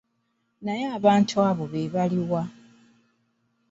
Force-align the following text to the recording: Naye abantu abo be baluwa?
Naye 0.63 0.85
abantu 0.97 1.35
abo 1.49 1.63
be 1.71 1.81
baluwa? 1.93 2.41